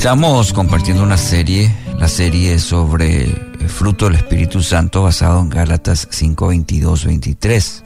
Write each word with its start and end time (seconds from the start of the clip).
Estamos 0.00 0.54
compartiendo 0.54 1.02
una 1.02 1.18
serie, 1.18 1.70
la 1.98 2.08
serie 2.08 2.58
sobre 2.58 3.24
el 3.24 3.68
fruto 3.68 4.06
del 4.06 4.14
Espíritu 4.14 4.62
Santo 4.62 5.02
basado 5.02 5.40
en 5.40 5.50
Gálatas 5.50 6.08
5, 6.10 6.46
22, 6.48 7.04
23. 7.04 7.82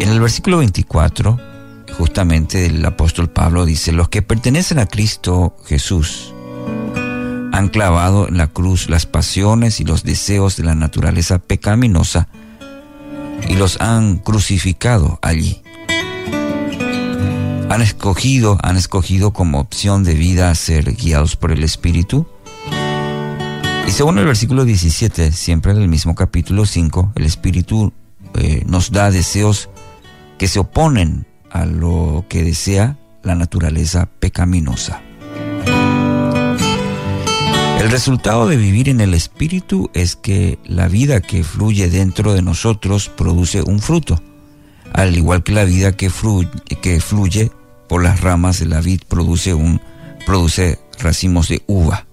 En 0.00 0.08
el 0.08 0.18
versículo 0.18 0.56
24, 0.56 1.38
justamente 1.98 2.64
el 2.64 2.82
apóstol 2.86 3.28
Pablo 3.28 3.66
dice, 3.66 3.92
los 3.92 4.08
que 4.08 4.22
pertenecen 4.22 4.78
a 4.78 4.86
Cristo 4.86 5.58
Jesús 5.66 6.32
han 7.52 7.68
clavado 7.68 8.28
en 8.28 8.38
la 8.38 8.46
cruz 8.46 8.88
las 8.88 9.04
pasiones 9.04 9.78
y 9.78 9.84
los 9.84 10.04
deseos 10.04 10.56
de 10.56 10.64
la 10.64 10.74
naturaleza 10.74 11.38
pecaminosa 11.38 12.28
y 13.46 13.56
los 13.56 13.78
han 13.78 14.16
crucificado 14.16 15.18
allí 15.20 15.61
han 17.72 17.80
escogido, 17.80 18.58
han 18.62 18.76
escogido 18.76 19.32
como 19.32 19.58
opción 19.58 20.04
de 20.04 20.12
vida 20.12 20.54
ser 20.54 20.94
guiados 20.94 21.36
por 21.36 21.52
el 21.52 21.64
Espíritu. 21.64 22.26
Y 23.86 23.90
según 23.90 24.18
el 24.18 24.26
versículo 24.26 24.66
17, 24.66 25.32
siempre 25.32 25.72
en 25.72 25.78
el 25.78 25.88
mismo 25.88 26.14
capítulo 26.14 26.66
5, 26.66 27.12
el 27.14 27.24
Espíritu 27.24 27.92
eh, 28.34 28.62
nos 28.66 28.92
da 28.92 29.10
deseos 29.10 29.70
que 30.38 30.48
se 30.48 30.58
oponen 30.58 31.26
a 31.50 31.64
lo 31.64 32.26
que 32.28 32.42
desea 32.42 32.98
la 33.22 33.34
naturaleza 33.34 34.06
pecaminosa. 34.20 35.00
El 37.80 37.90
resultado 37.90 38.46
de 38.48 38.56
vivir 38.58 38.90
en 38.90 39.00
el 39.00 39.14
Espíritu 39.14 39.90
es 39.94 40.14
que 40.14 40.58
la 40.66 40.88
vida 40.88 41.22
que 41.22 41.42
fluye 41.42 41.88
dentro 41.88 42.34
de 42.34 42.42
nosotros 42.42 43.08
produce 43.08 43.62
un 43.62 43.80
fruto, 43.80 44.22
al 44.92 45.16
igual 45.16 45.42
que 45.42 45.52
la 45.52 45.64
vida 45.64 45.92
que 45.96 46.10
fluye, 46.10 46.50
que 46.82 47.00
fluye 47.00 47.50
por 47.92 48.02
las 48.02 48.22
ramas 48.22 48.58
de 48.58 48.64
la 48.64 48.80
vid 48.80 49.02
produce, 49.06 49.52
un, 49.52 49.78
produce 50.24 50.78
racimos 50.98 51.50
de 51.50 51.60
uva. 51.66 52.06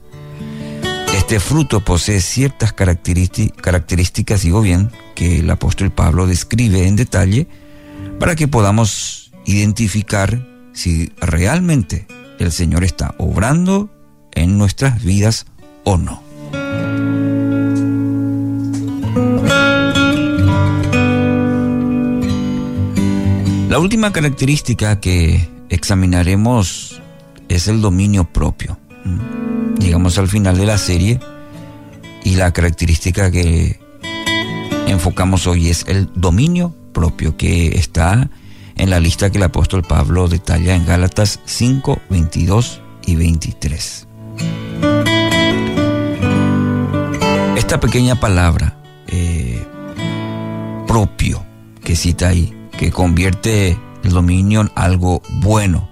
Este 1.15 1.39
fruto 1.39 1.79
posee 1.85 2.19
ciertas 2.19 2.73
características, 2.73 4.41
digo 4.41 4.59
bien, 4.59 4.91
que 5.15 5.39
el 5.39 5.49
apóstol 5.49 5.89
Pablo 5.89 6.27
describe 6.27 6.85
en 6.85 6.97
detalle 6.97 7.47
para 8.19 8.35
que 8.35 8.49
podamos 8.49 9.31
identificar 9.45 10.45
si 10.73 11.13
realmente 11.21 12.07
el 12.39 12.51
Señor 12.51 12.83
está 12.83 13.15
obrando 13.17 13.89
en 14.33 14.57
nuestras 14.57 15.01
vidas 15.01 15.45
o 15.85 15.95
no. 15.95 16.21
La 23.69 23.79
última 23.79 24.11
característica 24.11 24.99
que 24.99 25.58
examinaremos 25.69 27.01
es 27.47 27.67
el 27.67 27.81
dominio 27.81 28.25
propio. 28.25 28.77
Llegamos 29.79 30.17
al 30.17 30.27
final 30.27 30.57
de 30.57 30.65
la 30.65 30.77
serie 30.77 31.19
y 32.23 32.35
la 32.35 32.51
característica 32.51 33.31
que 33.31 33.79
enfocamos 34.87 35.47
hoy 35.47 35.69
es 35.69 35.85
el 35.87 36.09
dominio 36.15 36.75
propio 36.93 37.37
que 37.37 37.77
está 37.77 38.29
en 38.75 38.89
la 38.89 38.99
lista 38.99 39.29
que 39.29 39.37
el 39.37 39.43
apóstol 39.43 39.83
Pablo 39.83 40.27
detalla 40.27 40.75
en 40.75 40.85
Gálatas 40.85 41.39
5, 41.45 42.01
22 42.09 42.81
y 43.05 43.15
23. 43.15 44.07
Esta 47.55 47.79
pequeña 47.79 48.19
palabra, 48.19 48.81
eh, 49.07 49.63
propio, 50.87 51.45
que 51.83 51.95
cita 51.95 52.29
ahí, 52.29 52.53
que 52.77 52.91
convierte 52.91 53.77
el 54.03 54.11
dominio 54.11 54.69
algo 54.75 55.21
bueno. 55.41 55.89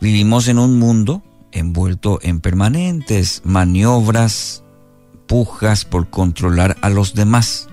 Vivimos 0.00 0.48
en 0.48 0.58
un 0.58 0.78
mundo 0.78 1.22
envuelto 1.52 2.18
en 2.22 2.40
permanentes 2.40 3.42
maniobras, 3.44 4.62
pujas 5.26 5.84
por 5.84 6.10
controlar 6.10 6.76
a 6.82 6.90
los 6.90 7.14
demás. 7.14 7.68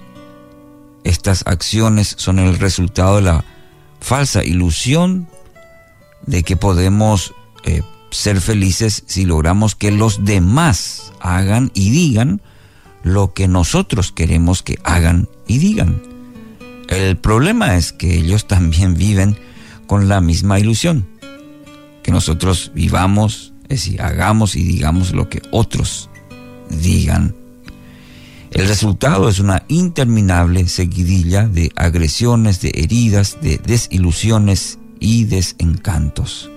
Estas 1.04 1.44
acciones 1.46 2.16
son 2.18 2.40
el 2.40 2.58
resultado 2.58 3.18
de 3.18 3.24
la 3.24 3.46
falsa 4.00 4.44
ilusión 4.44 5.28
de 6.26 6.44
que 6.44 6.56
podemos 6.56 7.34
eh, 7.66 7.82
ser 8.12 8.40
felices 8.40 9.04
si 9.06 9.26
logramos 9.26 9.76
que 9.76 9.92
los 9.92 10.24
demás 10.24 11.12
hagan 11.20 11.72
y 11.74 11.90
digan 11.90 12.42
lo 13.02 13.34
que 13.34 13.48
nosotros 13.48 14.12
queremos 14.12 14.64
que 14.64 14.80
hagan 14.84 15.28
y 15.46 15.58
digan. 15.58 16.13
El 16.94 17.18
problema 17.18 17.76
es 17.76 17.92
que 17.92 18.14
ellos 18.20 18.48
también 18.48 18.94
viven 18.98 19.36
con 19.88 20.08
la 20.08 20.22
misma 20.22 20.60
ilusión, 20.60 21.08
que 22.04 22.12
nosotros 22.12 22.72
vivamos, 22.76 23.54
es 23.64 23.86
decir, 23.86 24.02
hagamos 24.02 24.56
y 24.56 24.64
digamos 24.64 25.12
lo 25.12 25.28
que 25.28 25.42
otros 25.52 26.10
digan. 26.70 27.36
El 28.52 28.68
resultado 28.68 29.28
es 29.28 29.40
una 29.40 29.64
interminable 29.68 30.68
seguidilla 30.68 31.48
de 31.48 31.72
agresiones, 31.76 32.62
de 32.62 32.72
heridas, 32.76 33.40
de 33.42 33.58
desilusiones 33.58 34.78
y 35.00 35.24
desencantos. 35.24 36.52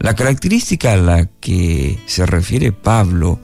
La 0.00 0.14
característica 0.14 0.94
a 0.94 0.96
la 0.96 1.26
que 1.26 1.98
se 2.06 2.24
refiere 2.24 2.72
Pablo 2.72 3.38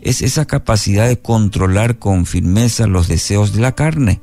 es 0.00 0.22
esa 0.22 0.46
capacidad 0.46 1.06
de 1.06 1.20
controlar 1.20 2.00
con 2.00 2.26
firmeza 2.26 2.88
los 2.88 3.06
deseos 3.06 3.52
de 3.52 3.60
la 3.60 3.76
carne 3.76 4.20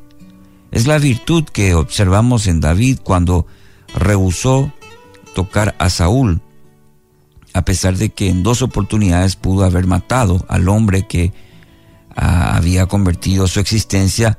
es 0.72 0.88
la 0.88 0.98
virtud 1.00 1.46
que 1.46 1.74
observamos 1.74 2.48
en 2.48 2.60
David 2.60 3.00
cuando 3.04 3.48
rehusó 3.96 4.72
tocar 5.34 5.76
a 5.80 5.90
Saúl, 5.90 6.42
a 7.54 7.64
pesar 7.64 7.98
de 7.98 8.10
que 8.10 8.30
en 8.30 8.44
dos 8.44 8.62
oportunidades 8.62 9.36
pudo 9.36 9.66
haber 9.66 9.88
matado 9.88 10.46
al 10.48 10.70
hombre 10.70 11.08
que 11.08 11.34
ah, 12.16 12.56
había 12.56 12.86
convertido 12.86 13.48
su 13.48 13.60
existencia 13.60 14.38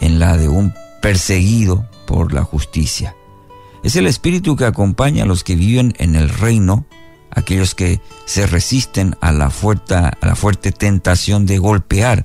en 0.00 0.18
la 0.18 0.36
de 0.36 0.48
un 0.48 0.72
perseguido 1.02 1.88
por 2.06 2.32
la 2.32 2.42
justicia. 2.42 3.14
Es 3.82 3.96
el 3.96 4.06
espíritu 4.06 4.56
que 4.56 4.64
acompaña 4.64 5.24
a 5.24 5.26
los 5.26 5.44
que 5.44 5.54
viven 5.54 5.94
en 5.98 6.16
el 6.16 6.28
reino, 6.28 6.86
aquellos 7.30 7.74
que 7.74 8.00
se 8.24 8.46
resisten 8.46 9.16
a 9.20 9.30
la 9.30 9.50
fuerte, 9.50 9.94
a 9.94 10.16
la 10.22 10.34
fuerte 10.34 10.72
tentación 10.72 11.46
de 11.46 11.58
golpear 11.58 12.24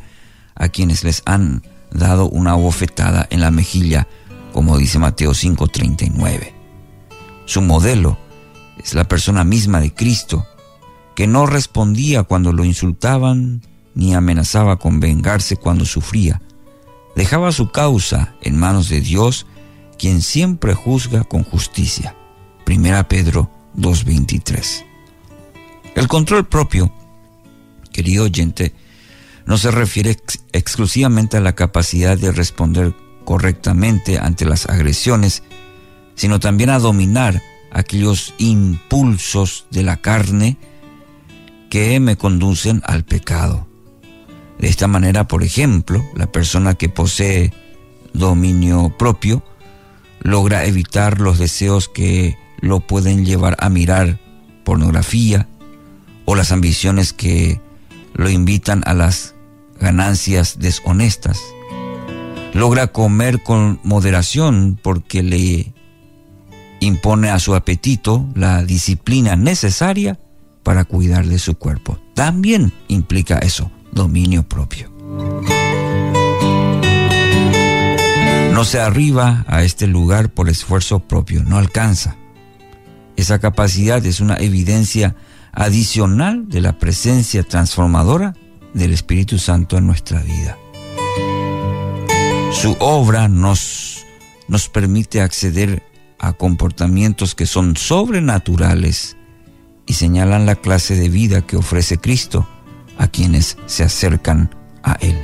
a 0.55 0.69
quienes 0.69 1.03
les 1.03 1.21
han 1.25 1.63
dado 1.91 2.29
una 2.29 2.55
bofetada 2.55 3.27
en 3.29 3.41
la 3.41 3.51
mejilla, 3.51 4.07
como 4.53 4.77
dice 4.77 4.99
Mateo 4.99 5.33
5:39. 5.33 6.53
Su 7.45 7.61
modelo 7.61 8.17
es 8.77 8.93
la 8.93 9.03
persona 9.05 9.43
misma 9.43 9.79
de 9.79 9.93
Cristo, 9.93 10.45
que 11.15 11.27
no 11.27 11.45
respondía 11.45 12.23
cuando 12.23 12.53
lo 12.53 12.63
insultaban 12.65 13.61
ni 13.93 14.13
amenazaba 14.13 14.77
con 14.77 14.99
vengarse 14.99 15.57
cuando 15.57 15.85
sufría. 15.85 16.41
Dejaba 17.15 17.51
su 17.51 17.71
causa 17.71 18.35
en 18.41 18.57
manos 18.57 18.87
de 18.89 19.01
Dios, 19.01 19.45
quien 19.99 20.21
siempre 20.21 20.73
juzga 20.73 21.23
con 21.23 21.43
justicia. 21.43 22.15
Primera 22.65 23.07
Pedro 23.07 23.51
2.23. 23.75 24.85
El 25.95 26.07
control 26.07 26.47
propio, 26.47 26.93
querido 27.91 28.23
oyente, 28.23 28.73
no 29.45 29.57
se 29.57 29.71
refiere 29.71 30.17
exclusivamente 30.51 31.37
a 31.37 31.41
la 31.41 31.55
capacidad 31.55 32.17
de 32.17 32.31
responder 32.31 32.93
correctamente 33.25 34.17
ante 34.17 34.45
las 34.45 34.67
agresiones, 34.67 35.43
sino 36.15 36.39
también 36.39 36.69
a 36.69 36.79
dominar 36.79 37.41
aquellos 37.71 38.33
impulsos 38.37 39.65
de 39.71 39.83
la 39.83 39.97
carne 39.97 40.57
que 41.69 41.99
me 41.99 42.17
conducen 42.17 42.81
al 42.85 43.03
pecado. 43.03 43.67
De 44.59 44.67
esta 44.67 44.87
manera, 44.87 45.27
por 45.27 45.43
ejemplo, 45.43 46.05
la 46.15 46.31
persona 46.31 46.75
que 46.75 46.89
posee 46.89 47.53
dominio 48.13 48.95
propio 48.97 49.43
logra 50.19 50.65
evitar 50.65 51.19
los 51.19 51.39
deseos 51.39 51.87
que 51.87 52.37
lo 52.59 52.81
pueden 52.81 53.25
llevar 53.25 53.57
a 53.59 53.69
mirar 53.69 54.19
pornografía 54.63 55.47
o 56.25 56.35
las 56.35 56.51
ambiciones 56.51 57.13
que 57.13 57.59
lo 58.13 58.29
invitan 58.29 58.83
a 58.85 58.93
las 58.93 59.35
ganancias 59.79 60.59
deshonestas. 60.59 61.39
Logra 62.53 62.87
comer 62.87 63.41
con 63.43 63.79
moderación 63.83 64.79
porque 64.81 65.23
le 65.23 65.73
impone 66.79 67.29
a 67.29 67.39
su 67.39 67.55
apetito 67.55 68.27
la 68.35 68.63
disciplina 68.63 69.35
necesaria 69.35 70.19
para 70.63 70.85
cuidar 70.85 71.25
de 71.25 71.39
su 71.39 71.55
cuerpo. 71.55 71.97
También 72.13 72.73
implica 72.87 73.37
eso, 73.39 73.71
dominio 73.91 74.43
propio. 74.43 74.91
No 78.53 78.65
se 78.65 78.79
arriba 78.79 79.45
a 79.47 79.63
este 79.63 79.87
lugar 79.87 80.29
por 80.29 80.49
esfuerzo 80.49 80.99
propio, 80.99 81.43
no 81.43 81.57
alcanza. 81.57 82.17
Esa 83.15 83.39
capacidad 83.39 84.05
es 84.05 84.19
una 84.19 84.35
evidencia 84.37 85.15
adicional 85.51 86.47
de 86.47 86.61
la 86.61 86.77
presencia 86.77 87.43
transformadora 87.43 88.35
del 88.73 88.93
Espíritu 88.93 89.37
Santo 89.37 89.77
en 89.77 89.87
nuestra 89.87 90.21
vida. 90.21 90.57
Su 92.51 92.75
obra 92.79 93.27
nos, 93.27 94.05
nos 94.47 94.69
permite 94.69 95.21
acceder 95.21 95.83
a 96.19 96.33
comportamientos 96.33 97.33
que 97.33 97.45
son 97.45 97.75
sobrenaturales 97.75 99.17
y 99.87 99.93
señalan 99.93 100.45
la 100.45 100.55
clase 100.55 100.95
de 100.95 101.09
vida 101.09 101.41
que 101.41 101.57
ofrece 101.57 101.97
Cristo 101.97 102.47
a 102.97 103.07
quienes 103.07 103.57
se 103.65 103.83
acercan 103.83 104.53
a 104.83 104.93
Él. 105.01 105.17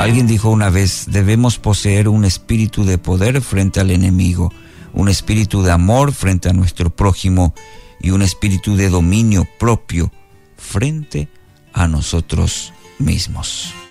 Alguien 0.00 0.26
dijo 0.28 0.50
una 0.50 0.70
vez, 0.70 1.06
debemos 1.08 1.58
poseer 1.58 2.08
un 2.08 2.24
espíritu 2.24 2.84
de 2.84 2.96
poder 2.96 3.40
frente 3.40 3.80
al 3.80 3.90
enemigo, 3.90 4.52
un 4.96 5.08
espíritu 5.08 5.62
de 5.62 5.70
amor 5.70 6.12
frente 6.12 6.48
a 6.48 6.52
nuestro 6.52 6.90
prójimo 6.90 7.54
y 8.00 8.10
un 8.10 8.22
espíritu 8.22 8.76
de 8.76 8.88
dominio 8.88 9.46
propio 9.58 10.10
frente 10.56 11.28
a 11.72 11.86
nosotros 11.86 12.72
mismos. 12.98 13.85